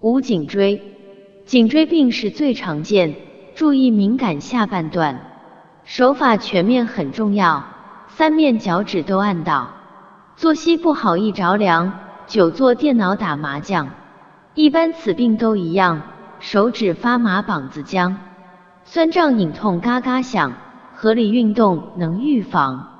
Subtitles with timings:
[0.00, 0.94] 五颈椎。
[1.44, 3.16] 颈椎病是最常见
[3.56, 5.18] 注意敏感下半段。
[5.84, 7.64] 手法全面很重要
[8.08, 9.70] 三面脚趾都按到
[10.36, 11.92] 作息不好易着凉
[12.26, 13.88] 久坐电脑打麻将。
[14.54, 16.02] 一般此病都一样
[16.38, 18.18] 手指发麻膀子僵。
[18.84, 20.52] 酸胀隐痛嘎嘎响
[20.94, 22.97] 合理运动能预防。